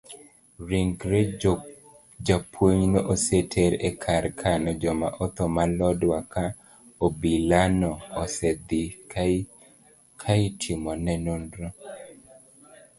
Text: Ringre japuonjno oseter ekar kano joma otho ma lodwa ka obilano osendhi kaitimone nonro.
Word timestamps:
Ringre 0.69 1.17
japuonjno 2.27 2.99
oseter 3.13 3.71
ekar 3.89 4.25
kano 4.39 4.71
joma 4.85 5.09
otho 5.25 5.45
ma 5.55 5.63
lodwa 5.77 6.17
ka 6.33 6.45
obilano 7.05 7.91
osendhi 8.21 8.81
kaitimone 10.21 11.13
nonro. 11.25 11.67